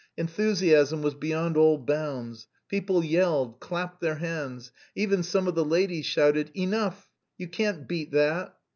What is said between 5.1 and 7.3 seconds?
some of the ladies shouted: "Enough,